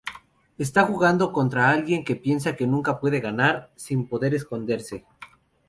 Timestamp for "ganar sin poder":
3.19-4.33